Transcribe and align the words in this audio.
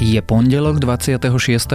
Je 0.00 0.16
pondelok 0.24 0.80
26. 0.80 1.20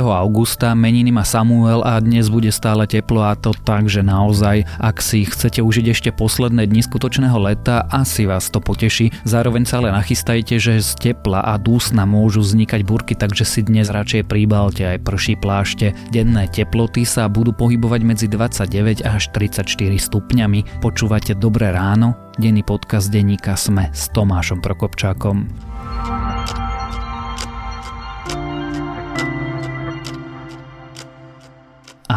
augusta, 0.02 0.74
meniny 0.74 1.14
má 1.14 1.22
Samuel 1.22 1.86
a 1.86 2.02
dnes 2.02 2.26
bude 2.34 2.50
stále 2.50 2.90
teplo 2.90 3.22
a 3.22 3.38
to 3.38 3.54
tak, 3.54 3.86
že 3.86 4.02
naozaj, 4.02 4.66
ak 4.82 4.98
si 4.98 5.30
chcete 5.30 5.62
užiť 5.62 5.86
ešte 5.94 6.10
posledné 6.10 6.66
dni 6.66 6.82
skutočného 6.82 7.38
leta, 7.38 7.86
asi 7.86 8.26
vás 8.26 8.50
to 8.50 8.58
poteší. 8.58 9.14
Zároveň 9.30 9.70
sa 9.70 9.78
ale 9.78 9.94
nachystajte, 9.94 10.58
že 10.58 10.82
z 10.82 10.92
tepla 10.98 11.46
a 11.46 11.54
dúsna 11.62 12.10
môžu 12.10 12.42
vznikať 12.42 12.82
burky, 12.82 13.14
takže 13.14 13.46
si 13.46 13.62
dnes 13.62 13.94
radšej 13.94 14.26
príbalte 14.26 14.82
aj 14.90 15.06
prší 15.06 15.38
plášte. 15.38 15.94
Denné 16.10 16.50
teploty 16.50 17.06
sa 17.06 17.30
budú 17.30 17.54
pohybovať 17.54 18.02
medzi 18.02 18.26
29 18.26 19.06
až 19.06 19.30
34 19.38 19.70
stupňami. 20.02 20.82
Počúvate 20.82 21.38
Dobré 21.38 21.70
ráno? 21.70 22.18
Denný 22.42 22.66
podcast 22.66 23.14
denníka 23.14 23.54
Sme 23.54 23.94
s 23.94 24.10
Tomášom 24.10 24.66
Prokopčákom. 24.66 25.46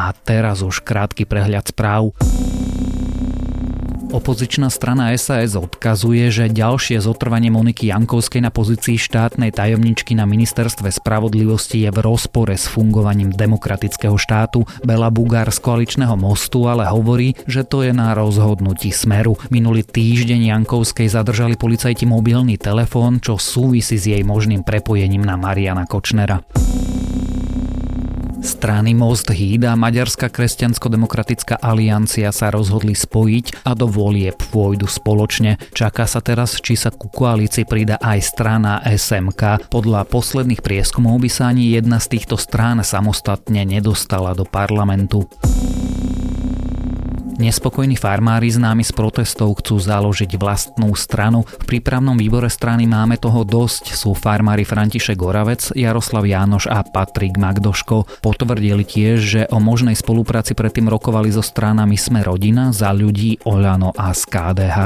A 0.08 0.16
teraz 0.16 0.64
už 0.64 0.80
krátky 0.80 1.28
prehľad 1.28 1.68
správ. 1.68 2.16
Opozičná 4.08 4.72
strana 4.72 5.12
SAS 5.20 5.52
odkazuje, 5.52 6.32
že 6.32 6.48
ďalšie 6.48 6.96
zotrvanie 6.96 7.52
Moniky 7.52 7.92
Jankovskej 7.92 8.40
na 8.40 8.48
pozícii 8.48 8.96
štátnej 8.96 9.52
tajomničky 9.52 10.16
na 10.16 10.24
ministerstve 10.24 10.88
spravodlivosti 10.88 11.84
je 11.84 11.92
v 11.92 12.00
rozpore 12.00 12.56
s 12.56 12.64
fungovaním 12.72 13.28
demokratického 13.36 14.16
štátu. 14.16 14.64
Bela 14.80 15.12
Bugár 15.12 15.52
z 15.52 15.60
koaličného 15.60 16.16
mostu 16.16 16.64
ale 16.64 16.88
hovorí, 16.88 17.36
že 17.44 17.68
to 17.68 17.84
je 17.84 17.92
na 17.92 18.16
rozhodnutí 18.16 18.88
smeru. 18.96 19.36
Minulý 19.52 19.84
týždeň 19.84 20.56
Jankovskej 20.56 21.12
zadržali 21.12 21.60
policajti 21.60 22.08
mobilný 22.08 22.56
telefón, 22.56 23.20
čo 23.20 23.36
súvisí 23.36 24.00
s 24.00 24.08
jej 24.08 24.24
možným 24.24 24.64
prepojením 24.64 25.20
na 25.20 25.36
Mariana 25.36 25.84
Kočnera. 25.84 26.40
Strany 28.38 28.94
Most 28.94 29.34
Híd 29.34 29.66
a 29.66 29.74
Maďarská 29.74 30.30
kresťansko-demokratická 30.30 31.58
aliancia 31.58 32.30
sa 32.30 32.54
rozhodli 32.54 32.94
spojiť 32.94 33.66
a 33.66 33.74
do 33.74 33.90
volieb 33.90 34.38
pôjdu 34.54 34.86
spoločne. 34.86 35.58
Čaká 35.74 36.06
sa 36.06 36.22
teraz, 36.22 36.54
či 36.62 36.78
sa 36.78 36.94
ku 36.94 37.10
koalícii 37.10 37.66
prida 37.66 37.98
aj 37.98 38.18
strana 38.22 38.78
SMK. 38.86 39.66
Podľa 39.66 40.06
posledných 40.06 40.62
prieskumov 40.62 41.18
by 41.18 41.30
sa 41.30 41.50
ani 41.50 41.74
jedna 41.74 41.98
z 41.98 42.14
týchto 42.14 42.38
strán 42.38 42.78
samostatne 42.86 43.66
nedostala 43.66 44.38
do 44.38 44.46
parlamentu. 44.46 45.26
Nespokojní 47.38 47.94
farmári 47.94 48.50
známi 48.50 48.82
z 48.82 48.90
protestov 48.90 49.62
chcú 49.62 49.78
založiť 49.78 50.34
vlastnú 50.34 50.90
stranu. 50.98 51.46
V 51.46 51.64
prípravnom 51.70 52.18
výbore 52.18 52.50
strany 52.50 52.90
máme 52.90 53.14
toho 53.14 53.46
dosť. 53.46 53.94
Sú 53.94 54.10
farmári 54.10 54.66
František 54.66 55.14
Goravec, 55.14 55.70
Jaroslav 55.70 56.26
Jánoš 56.26 56.66
a 56.66 56.82
Patrik 56.82 57.38
Magdoško. 57.38 58.26
Potvrdili 58.26 58.82
tiež, 58.82 59.18
že 59.22 59.42
o 59.54 59.62
možnej 59.62 59.94
spolupráci 59.94 60.58
predtým 60.58 60.90
rokovali 60.90 61.30
so 61.30 61.46
stranami 61.46 61.94
Sme 61.94 62.26
rodina, 62.26 62.74
za 62.74 62.90
ľudí, 62.90 63.38
Oľano 63.46 63.94
a 63.94 64.10
SKDH. 64.10 64.78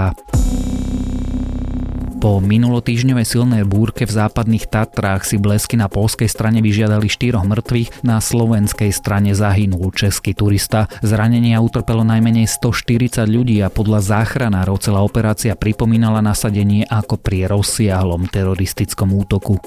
Po 2.23 2.39
minulotýžňovej 2.39 3.27
silnej 3.27 3.67
búrke 3.67 4.07
v 4.07 4.15
západných 4.15 4.71
Tatrách 4.71 5.27
si 5.27 5.43
blesky 5.43 5.75
na 5.75 5.91
polskej 5.91 6.31
strane 6.31 6.63
vyžiadali 6.63 7.11
štyroch 7.11 7.43
mŕtvych, 7.43 8.07
na 8.07 8.23
slovenskej 8.23 8.95
strane 8.95 9.35
zahynul 9.35 9.91
český 9.91 10.31
turista. 10.31 10.87
Zranenia 11.03 11.59
utrpelo 11.59 12.07
najmenej 12.07 12.47
140 12.47 13.27
ľudí 13.27 13.59
a 13.59 13.75
podľa 13.75 14.23
záchranárov 14.23 14.79
celá 14.79 15.03
operácia 15.03 15.59
pripomínala 15.59 16.23
nasadenie 16.23 16.87
ako 16.87 17.19
pri 17.19 17.51
rozsiahlom 17.51 18.31
teroristickom 18.31 19.11
útoku. 19.19 19.59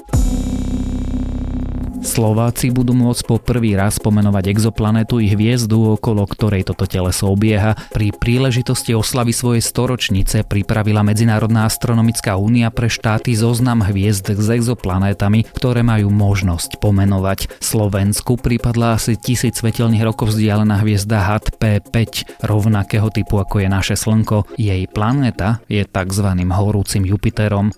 Slováci 2.06 2.70
budú 2.70 2.94
môcť 2.94 3.22
po 3.26 3.36
prvý 3.42 3.74
raz 3.74 3.98
pomenovať 3.98 4.54
exoplanetu 4.54 5.18
i 5.18 5.26
hviezdu, 5.26 5.98
okolo 5.98 6.22
ktorej 6.22 6.70
toto 6.70 6.86
teleso 6.86 7.26
obieha. 7.26 7.74
Pri 7.90 8.14
príležitosti 8.14 8.94
oslavy 8.94 9.34
svojej 9.34 9.58
storočnice 9.58 10.46
pripravila 10.46 11.02
Medzinárodná 11.02 11.66
astronomická 11.66 12.38
únia 12.38 12.70
pre 12.70 12.86
štáty 12.86 13.34
zoznam 13.34 13.82
hviezd 13.82 14.38
s 14.38 14.46
exoplanétami, 14.46 15.50
ktoré 15.50 15.82
majú 15.82 16.14
možnosť 16.14 16.78
pomenovať. 16.78 17.58
Slovensku 17.58 18.38
pripadla 18.38 19.02
asi 19.02 19.18
tisíc 19.18 19.58
svetelných 19.58 20.06
rokov 20.06 20.30
vzdialená 20.30 20.86
hviezda 20.86 21.26
HAT 21.26 21.58
P5, 21.58 22.38
rovnakého 22.46 23.10
typu 23.10 23.42
ako 23.42 23.66
je 23.66 23.68
naše 23.68 23.98
Slnko. 23.98 24.54
Jej 24.54 24.86
planéta 24.94 25.58
je 25.66 25.82
tzv. 25.82 26.28
horúcim 26.54 27.02
Jupiterom. 27.02 27.74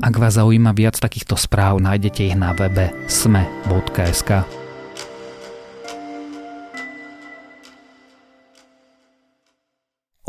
Ak 0.00 0.16
vás 0.16 0.40
zaujíma 0.40 0.72
viac 0.72 0.96
takýchto 0.96 1.36
správ, 1.36 1.76
nájdete 1.76 2.32
ich 2.32 2.36
na 2.36 2.56
webe 2.56 2.88
sme.sk. 3.04 4.59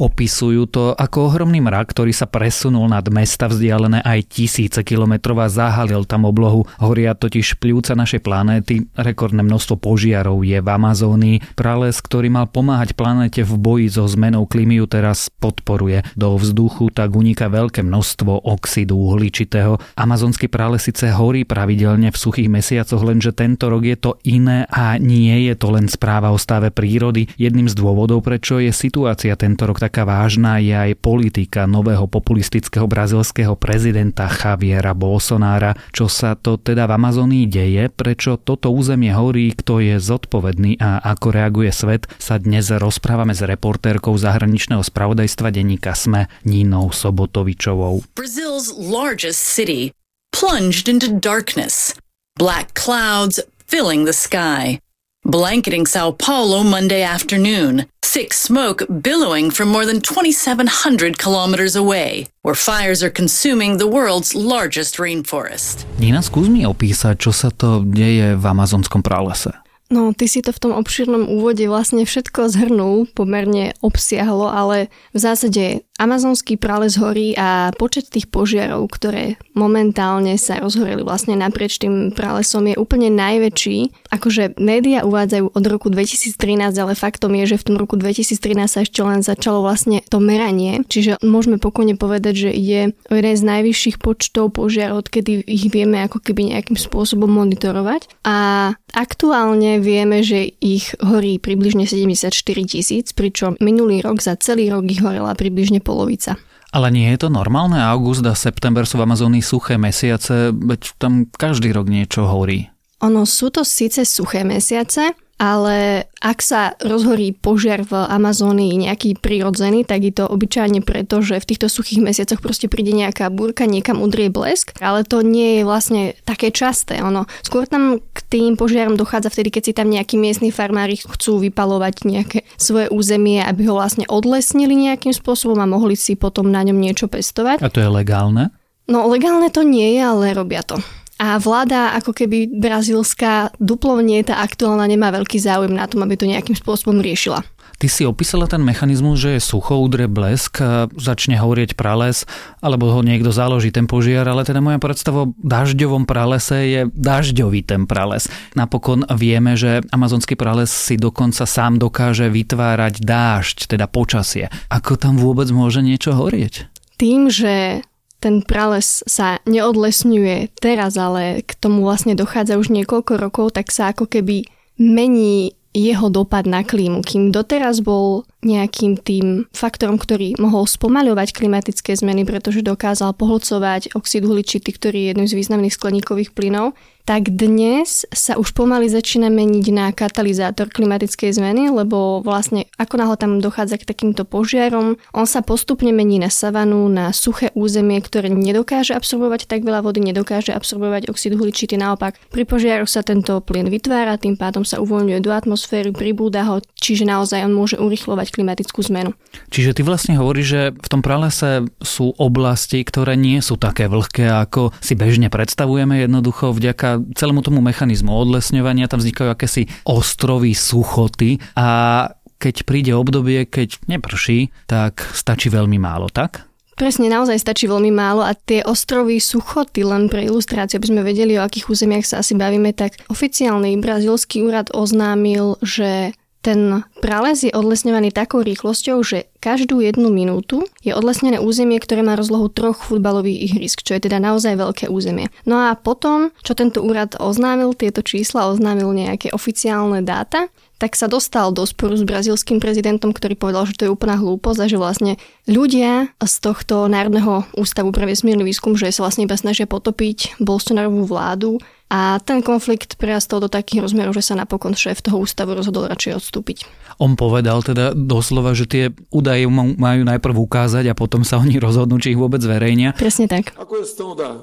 Opisujú 0.02 0.66
to 0.66 0.98
ako 0.98 1.30
ohromný 1.30 1.62
mrak, 1.62 1.94
ktorý 1.94 2.10
sa 2.10 2.26
presunul 2.26 2.90
nad 2.90 3.06
mesta 3.14 3.46
vzdialené 3.46 4.02
aj 4.02 4.34
tisíce 4.34 4.82
kilometrov 4.82 5.38
a 5.38 5.46
zahalil 5.46 6.10
tam 6.10 6.26
oblohu. 6.26 6.66
Horia 6.82 7.14
totiž 7.14 7.62
pľúca 7.62 7.94
našej 7.94 8.26
planéty, 8.26 8.90
rekordné 8.98 9.46
množstvo 9.46 9.78
požiarov 9.78 10.42
je 10.42 10.58
v 10.58 10.66
Amazónii. 10.66 11.54
Prales, 11.54 12.02
ktorý 12.02 12.34
mal 12.34 12.50
pomáhať 12.50 12.98
planéte 12.98 13.46
v 13.46 13.54
boji 13.62 13.94
so 13.94 14.10
zmenou 14.10 14.50
klímy, 14.50 14.82
ju 14.82 14.90
teraz 14.90 15.30
podporuje. 15.38 16.02
Do 16.18 16.34
vzduchu 16.34 16.90
tak 16.90 17.14
uniká 17.14 17.54
veľké 17.54 17.86
množstvo 17.86 18.50
oxidu 18.50 18.98
uhličitého. 18.98 19.78
Amazonský 20.02 20.50
prales 20.50 20.82
síce 20.82 21.14
horí 21.14 21.46
pravidelne 21.46 22.10
v 22.10 22.18
suchých 22.18 22.50
mesiacoch, 22.50 23.06
lenže 23.06 23.38
tento 23.38 23.70
rok 23.70 23.86
je 23.86 23.98
to 24.02 24.18
iné 24.26 24.66
a 24.66 24.98
nie 24.98 25.46
je 25.46 25.54
to 25.54 25.70
len 25.70 25.86
správa 25.86 26.34
o 26.34 26.42
stave 26.42 26.74
prírody. 26.74 27.30
Jedným 27.38 27.70
z 27.70 27.78
dôvodov, 27.78 28.26
prečo 28.26 28.58
je 28.58 28.74
situácia 28.74 29.38
tento 29.38 29.70
rok 29.70 29.78
tak 29.78 29.91
taká 29.92 30.08
vážna 30.08 30.56
je 30.64 30.72
aj 30.72 31.04
politika 31.04 31.68
nového 31.68 32.08
populistického 32.08 32.88
brazilského 32.88 33.60
prezidenta 33.60 34.32
Javiera 34.32 34.96
Bolsonára. 34.96 35.76
Čo 35.92 36.08
sa 36.08 36.40
to 36.40 36.56
teda 36.56 36.88
v 36.88 36.96
Amazónii 36.96 37.44
deje, 37.44 37.92
prečo 37.92 38.40
toto 38.40 38.72
územie 38.72 39.12
horí, 39.12 39.52
kto 39.52 39.84
je 39.84 40.00
zodpovedný 40.00 40.80
a 40.80 41.04
ako 41.12 41.28
reaguje 41.36 41.76
svet, 41.76 42.08
sa 42.24 42.40
dnes 42.40 42.72
rozprávame 42.72 43.36
s 43.36 43.44
reportérkou 43.44 44.16
zahraničného 44.16 44.80
spravodajstva 44.80 45.52
denníka 45.52 45.92
SME 45.92 46.32
Nínou 46.48 46.96
Sobotovičovou. 46.96 48.08
Brazil's 48.16 48.72
largest 48.72 49.44
city 49.44 49.92
plunged 50.32 50.88
into 50.88 51.12
darkness. 51.12 52.00
Black 52.40 52.72
clouds 52.80 53.44
filling 53.68 54.08
the 54.08 54.16
sky 54.16 54.80
blanketing 55.26 55.86
Sao 55.86 56.12
Paulo 56.12 56.64
Monday 56.64 57.02
afternoon. 57.04 57.86
Thick 58.02 58.34
smoke 58.34 58.84
billowing 58.90 59.52
from 59.52 59.70
more 59.70 59.86
than 59.86 60.02
2,700 60.02 61.18
kilometers 61.18 61.76
away, 61.76 62.28
where 62.42 62.56
fires 62.56 63.02
are 63.02 63.10
consuming 63.10 63.78
the 63.78 63.88
world's 63.88 64.36
largest 64.36 65.00
rainforest. 65.00 65.88
Nina, 65.96 66.20
skús 66.20 66.52
mi 66.52 66.68
opísať, 66.68 67.16
čo 67.16 67.32
sa 67.32 67.48
to 67.56 67.88
deje 67.88 68.36
v 68.36 68.44
amazonskom 68.44 69.00
pralese. 69.00 69.56
No, 69.92 70.16
ty 70.16 70.32
si 70.32 70.40
to 70.40 70.56
v 70.56 70.62
tom 70.64 70.72
obšírnom 70.72 71.28
úvode 71.28 71.68
vlastne 71.68 72.08
všetko 72.08 72.48
zhrnul, 72.48 73.12
pomerne 73.12 73.76
obsiahlo, 73.84 74.48
ale 74.48 74.88
v 75.12 75.20
zásade 75.20 75.64
amazonský 76.02 76.58
prales 76.58 76.98
horí 76.98 77.38
a 77.38 77.70
počet 77.78 78.10
tých 78.10 78.26
požiarov, 78.26 78.90
ktoré 78.90 79.38
momentálne 79.54 80.34
sa 80.42 80.58
rozhoreli 80.58 81.06
vlastne 81.06 81.38
naprieč 81.38 81.78
tým 81.78 82.10
pralesom 82.10 82.66
je 82.66 82.76
úplne 82.76 83.14
najväčší. 83.14 84.10
Akože 84.10 84.58
médiá 84.58 85.06
uvádzajú 85.06 85.54
od 85.54 85.66
roku 85.70 85.94
2013, 85.94 86.74
ale 86.82 86.98
faktom 86.98 87.38
je, 87.38 87.54
že 87.54 87.62
v 87.62 87.66
tom 87.70 87.76
roku 87.78 87.96
2013 88.02 88.66
sa 88.66 88.82
ešte 88.82 89.02
len 89.06 89.22
začalo 89.22 89.62
vlastne 89.62 90.02
to 90.10 90.18
meranie, 90.18 90.82
čiže 90.90 91.22
môžeme 91.22 91.62
pokojne 91.62 91.94
povedať, 91.94 92.50
že 92.50 92.50
ide 92.50 92.82
o 93.08 93.14
jeden 93.14 93.36
z 93.38 93.44
najvyšších 93.46 93.98
počtov 94.02 94.58
požiarov, 94.58 95.06
odkedy 95.06 95.46
ich 95.46 95.70
vieme 95.70 96.02
ako 96.02 96.24
keby 96.24 96.58
nejakým 96.58 96.80
spôsobom 96.80 97.30
monitorovať. 97.30 98.10
A 98.26 98.72
aktuálne 98.96 99.78
vieme, 99.84 100.26
že 100.26 100.52
ich 100.60 100.96
horí 101.04 101.38
približne 101.38 101.86
74 101.86 102.32
tisíc, 102.66 103.12
pričom 103.12 103.60
minulý 103.60 104.02
rok 104.02 104.24
za 104.24 104.40
celý 104.40 104.72
rok 104.72 104.88
ich 104.88 105.04
horela 105.04 105.36
približne 105.36 105.84
polovica. 105.92 106.40
Ale 106.72 106.88
nie 106.88 107.12
je 107.12 107.28
to 107.28 107.30
normálne? 107.30 107.76
August 107.76 108.24
a 108.24 108.32
september 108.32 108.88
sú 108.88 108.96
v 108.96 109.04
Amazónii 109.04 109.44
suché 109.44 109.76
mesiace, 109.76 110.56
veď 110.56 110.96
tam 110.96 111.28
každý 111.28 111.76
rok 111.76 111.92
niečo 111.92 112.24
horí. 112.24 112.72
Ono 113.04 113.28
sú 113.28 113.52
to 113.52 113.68
síce 113.68 114.08
suché 114.08 114.48
mesiace, 114.48 115.12
ale 115.42 116.06
ak 116.22 116.38
sa 116.46 116.78
rozhorí 116.78 117.34
požiar 117.34 117.82
v 117.82 117.98
Amazónii 117.98 118.86
nejaký 118.86 119.18
prirodzený, 119.18 119.90
tak 119.90 120.06
je 120.06 120.14
to 120.14 120.30
obyčajne 120.30 120.86
preto, 120.86 121.26
že 121.26 121.42
v 121.42 121.50
týchto 121.50 121.66
suchých 121.66 121.98
mesiacoch 121.98 122.46
proste 122.46 122.70
príde 122.70 122.94
nejaká 122.94 123.34
búrka, 123.34 123.66
niekam 123.66 124.06
udrie 124.06 124.30
blesk, 124.30 124.78
ale 124.78 125.02
to 125.02 125.26
nie 125.26 125.58
je 125.58 125.62
vlastne 125.66 126.14
také 126.30 126.54
časté. 126.54 127.02
Ono. 127.02 127.26
Skôr 127.42 127.66
tam 127.66 127.98
k 128.14 128.20
tým 128.30 128.54
požiarom 128.54 128.94
dochádza 128.94 129.34
vtedy, 129.34 129.50
keď 129.50 129.64
si 129.66 129.74
tam 129.74 129.90
nejakí 129.90 130.14
miestni 130.22 130.54
farmári 130.54 131.02
chcú 131.02 131.42
vypalovať 131.42 132.06
nejaké 132.06 132.46
svoje 132.62 132.94
územie, 132.94 133.42
aby 133.42 133.66
ho 133.66 133.74
vlastne 133.74 134.06
odlesnili 134.06 134.78
nejakým 134.78 135.18
spôsobom 135.18 135.58
a 135.58 135.66
mohli 135.66 135.98
si 135.98 136.14
potom 136.14 136.54
na 136.54 136.62
ňom 136.62 136.78
niečo 136.78 137.10
pestovať. 137.10 137.66
A 137.66 137.74
to 137.74 137.82
je 137.82 137.90
legálne? 137.90 138.54
No 138.86 139.10
legálne 139.10 139.50
to 139.50 139.66
nie 139.66 139.98
je, 139.98 140.02
ale 140.06 140.38
robia 140.38 140.62
to. 140.62 140.78
A 141.22 141.38
vláda 141.38 141.94
ako 142.02 142.18
keby 142.18 142.50
brazílska 142.50 143.54
duplovne 143.62 144.26
tá 144.26 144.42
aktuálna 144.42 144.90
nemá 144.90 145.14
veľký 145.14 145.38
záujem 145.38 145.70
na 145.70 145.86
tom, 145.86 146.02
aby 146.02 146.18
to 146.18 146.26
nejakým 146.26 146.58
spôsobom 146.58 146.98
riešila. 146.98 147.46
Ty 147.82 147.90
si 147.90 148.06
opísala 148.06 148.46
ten 148.46 148.62
mechanizmus, 148.62 149.18
že 149.18 149.38
je 149.38 149.42
sucho, 149.42 149.74
udre 149.82 150.06
blesk, 150.06 150.62
začne 151.02 151.42
horieť 151.42 151.74
prales, 151.74 152.30
alebo 152.62 152.94
ho 152.94 153.02
niekto 153.02 153.34
založí 153.34 153.74
ten 153.74 153.90
požiar, 153.90 154.30
ale 154.30 154.46
teda 154.46 154.62
moja 154.62 154.78
predstava 154.78 155.26
o 155.26 155.34
dažďovom 155.42 156.06
pralese 156.06 156.62
je 156.70 156.82
dažďový 156.94 157.66
ten 157.66 157.90
prales. 157.90 158.30
Napokon 158.54 159.10
vieme, 159.18 159.58
že 159.58 159.82
amazonský 159.90 160.38
prales 160.38 160.70
si 160.70 160.94
dokonca 160.94 161.50
sám 161.50 161.82
dokáže 161.82 162.30
vytvárať 162.30 163.02
dážď, 163.02 163.58
teda 163.74 163.90
počasie. 163.90 164.54
Ako 164.70 165.02
tam 165.02 165.18
vôbec 165.18 165.50
môže 165.50 165.82
niečo 165.82 166.14
horieť? 166.14 166.70
Tým, 167.02 167.34
že 167.34 167.82
ten 168.22 168.46
prales 168.46 169.02
sa 169.10 169.42
neodlesňuje 169.50 170.54
teraz, 170.62 170.94
ale 170.96 171.42
k 171.42 171.52
tomu 171.58 171.82
vlastne 171.82 172.14
dochádza 172.14 172.62
už 172.62 172.70
niekoľko 172.70 173.18
rokov, 173.18 173.58
tak 173.58 173.74
sa 173.74 173.90
ako 173.90 174.06
keby 174.06 174.46
mení 174.78 175.58
jeho 175.72 176.12
dopad 176.12 176.44
na 176.46 176.68
klímu. 176.68 177.00
Kým 177.02 177.32
doteraz 177.32 177.80
bol 177.80 178.28
nejakým 178.44 179.00
tým 179.00 179.48
faktorom, 179.56 179.96
ktorý 179.96 180.36
mohol 180.36 180.68
spomaľovať 180.68 181.32
klimatické 181.32 181.96
zmeny, 181.96 182.28
pretože 182.28 182.60
dokázal 182.60 183.16
pohlcovať 183.16 183.96
oxid 183.96 184.28
uhličitý, 184.28 184.76
ktorý 184.76 184.98
je 185.00 185.08
jedným 185.16 185.28
z 185.32 185.38
významných 185.40 185.76
skleníkových 185.76 186.36
plynov, 186.36 186.76
tak 187.06 187.34
dnes 187.34 188.06
sa 188.14 188.38
už 188.38 188.54
pomaly 188.54 188.88
začína 188.88 189.28
meniť 189.34 189.66
na 189.74 189.90
katalizátor 189.92 190.70
klimatickej 190.70 191.34
zmeny, 191.34 191.74
lebo 191.74 192.22
vlastne 192.22 192.70
ako 192.78 192.96
náhle 192.98 193.18
tam 193.18 193.32
dochádza 193.42 193.82
k 193.82 193.90
takýmto 193.90 194.24
požiarom, 194.24 194.98
on 195.12 195.26
sa 195.26 195.42
postupne 195.42 195.90
mení 195.90 196.22
na 196.22 196.30
savanu, 196.30 196.86
na 196.88 197.10
suché 197.12 197.50
územie, 197.58 198.00
ktoré 198.02 198.30
nedokáže 198.30 198.94
absorbovať 198.94 199.50
tak 199.50 199.66
veľa 199.66 199.86
vody, 199.86 200.02
nedokáže 200.02 200.54
absorbovať 200.54 201.10
oxid 201.10 201.34
uhličitý. 201.34 201.78
Naopak, 201.78 202.18
pri 202.30 202.44
požiaroch 202.46 202.90
sa 202.90 203.02
tento 203.02 203.42
plyn 203.42 203.68
vytvára, 203.68 204.22
tým 204.22 204.38
pádom 204.38 204.62
sa 204.68 204.78
uvoľňuje 204.80 205.20
do 205.22 205.32
atmosféry, 205.34 205.90
pribúda 205.94 206.46
ho, 206.48 206.62
čiže 206.78 207.08
naozaj 207.08 207.46
on 207.46 207.54
môže 207.54 207.78
urychlovať 207.80 208.34
klimatickú 208.34 208.82
zmenu. 208.92 209.14
Čiže 209.50 209.78
ty 209.78 209.82
vlastne 209.84 210.18
hovoríš, 210.20 210.48
že 210.48 210.62
v 210.76 210.88
tom 210.88 211.02
pralese 211.02 211.66
sú 211.82 212.14
oblasti, 212.18 212.84
ktoré 212.84 213.16
nie 213.16 213.40
sú 213.40 213.56
také 213.56 213.88
vlhké, 213.88 214.28
ako 214.28 214.76
si 214.80 214.94
bežne 214.96 215.32
predstavujeme, 215.32 216.04
jednoducho 216.04 216.52
vďaka 216.52 216.91
celému 217.14 217.46
tomu 217.46 217.62
mechanizmu 217.62 218.10
odlesňovania 218.10 218.90
tam 218.90 219.00
vznikajú 219.00 219.30
akési 219.32 219.70
ostrovy 219.86 220.58
suchoty 220.58 221.38
a 221.56 222.10
keď 222.42 222.66
príde 222.66 222.92
obdobie, 222.98 223.46
keď 223.46 223.78
neprší, 223.86 224.50
tak 224.66 225.06
stačí 225.14 225.54
veľmi 225.54 225.78
málo, 225.78 226.10
tak? 226.10 226.50
Presne, 226.74 227.14
naozaj 227.14 227.38
stačí 227.38 227.70
veľmi 227.70 227.94
málo 227.94 228.26
a 228.26 228.34
tie 228.34 228.66
ostrovy 228.66 229.22
suchoty, 229.22 229.86
len 229.86 230.10
pre 230.10 230.26
ilustráciu, 230.26 230.82
aby 230.82 230.90
sme 230.90 231.06
vedeli, 231.06 231.38
o 231.38 231.46
akých 231.46 231.70
územiach 231.70 232.02
sa 232.10 232.26
asi 232.26 232.34
bavíme, 232.34 232.74
tak 232.74 232.98
oficiálny 233.06 233.78
brazilský 233.78 234.42
úrad 234.42 234.74
oznámil, 234.74 235.62
že 235.62 236.18
ten 236.42 236.82
prales 237.06 237.46
je 237.46 237.54
odlesňovaný 237.54 238.10
takou 238.10 238.42
rýchlosťou, 238.42 238.98
že 239.06 239.30
každú 239.38 239.82
jednu 239.82 240.10
minútu 240.10 240.66
je 240.82 240.94
odlesnené 240.94 241.38
územie, 241.38 241.78
ktoré 241.78 242.02
má 242.02 242.18
rozlohu 242.18 242.50
troch 242.50 242.82
futbalových 242.82 243.54
ihrisk, 243.54 243.86
čo 243.86 243.98
je 243.98 244.10
teda 244.10 244.18
naozaj 244.18 244.58
veľké 244.58 244.86
územie. 244.90 245.30
No 245.46 245.70
a 245.70 245.78
potom, 245.78 246.34
čo 246.42 246.58
tento 246.58 246.82
úrad 246.82 247.14
oznámil 247.22 247.78
tieto 247.78 248.02
čísla, 248.02 248.50
oznámil 248.50 248.90
nejaké 248.90 249.30
oficiálne 249.30 250.02
dáta, 250.02 250.50
tak 250.82 250.98
sa 250.98 251.06
dostal 251.06 251.54
do 251.54 251.62
sporu 251.62 251.94
s 251.94 252.02
brazilským 252.02 252.58
prezidentom, 252.58 253.14
ktorý 253.14 253.38
povedal, 253.38 253.70
že 253.70 253.78
to 253.78 253.86
je 253.86 253.94
úplná 253.94 254.18
hlúposť 254.18 254.66
a 254.66 254.70
že 254.70 254.82
vlastne 254.82 255.14
ľudia 255.46 256.10
z 256.18 256.34
tohto 256.42 256.90
Národného 256.90 257.46
ústavu 257.54 257.94
pre 257.94 258.10
vesmírny 258.10 258.42
výskum, 258.42 258.74
že 258.74 258.90
sa 258.90 259.06
vlastne 259.06 259.30
iba 259.30 259.38
snažia 259.38 259.70
potopiť 259.70 260.42
Bolsonarovú 260.42 261.06
vládu 261.06 261.62
a 261.92 262.24
ten 262.24 262.40
konflikt 262.40 262.96
prerastol 262.96 263.44
do 263.44 263.52
takých 263.52 263.84
rozmerov, 263.84 264.16
že 264.16 264.32
sa 264.32 264.40
napokon 264.40 264.72
šéf 264.72 265.04
toho 265.04 265.20
ústavu 265.20 265.52
rozhodol 265.52 265.92
radšej 265.92 266.24
odstúpiť. 266.24 266.64
On 267.04 267.20
povedal 267.20 267.60
teda 267.60 267.92
doslova, 267.92 268.56
že 268.56 268.64
tie 268.64 268.84
údaje 269.12 269.44
majú 269.52 270.02
najprv 270.08 270.36
ukázať 270.40 270.88
a 270.88 270.96
potom 270.96 271.28
sa 271.28 271.44
oni 271.44 271.60
rozhodnú, 271.60 272.00
či 272.00 272.16
ich 272.16 272.20
vôbec 272.20 272.40
zverejnia. 272.40 272.96
Presne 272.96 273.28
tak. 273.28 273.52
A 273.60 273.68
questão 273.68 274.16
da 274.16 274.40